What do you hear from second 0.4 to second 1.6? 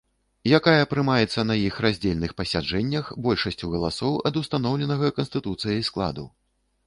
Якая прымаецца на